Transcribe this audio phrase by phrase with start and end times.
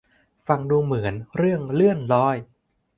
[0.47, 2.37] ฟังดูเหมือนเรื่องเลื่อนลอย